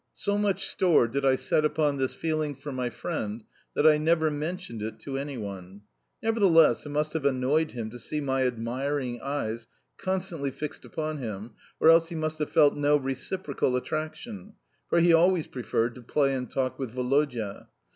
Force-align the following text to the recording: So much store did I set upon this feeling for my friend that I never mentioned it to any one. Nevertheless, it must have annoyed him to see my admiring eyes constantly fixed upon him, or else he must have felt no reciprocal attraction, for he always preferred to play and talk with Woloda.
So 0.15 0.35
much 0.35 0.65
store 0.67 1.07
did 1.07 1.23
I 1.23 1.35
set 1.35 1.63
upon 1.63 1.97
this 1.97 2.11
feeling 2.15 2.55
for 2.55 2.71
my 2.71 2.89
friend 2.89 3.43
that 3.75 3.85
I 3.85 3.99
never 3.99 4.31
mentioned 4.31 4.81
it 4.81 4.97
to 5.01 5.15
any 5.15 5.37
one. 5.37 5.83
Nevertheless, 6.23 6.87
it 6.87 6.89
must 6.89 7.13
have 7.13 7.23
annoyed 7.23 7.73
him 7.73 7.91
to 7.91 7.99
see 7.99 8.19
my 8.19 8.41
admiring 8.47 9.21
eyes 9.21 9.67
constantly 9.97 10.49
fixed 10.49 10.85
upon 10.85 11.19
him, 11.19 11.51
or 11.79 11.89
else 11.91 12.09
he 12.09 12.15
must 12.15 12.39
have 12.39 12.49
felt 12.49 12.75
no 12.75 12.97
reciprocal 12.97 13.75
attraction, 13.75 14.53
for 14.89 14.99
he 14.99 15.13
always 15.13 15.45
preferred 15.45 15.93
to 15.93 16.01
play 16.01 16.33
and 16.33 16.49
talk 16.49 16.79
with 16.79 16.95
Woloda. 16.95 17.67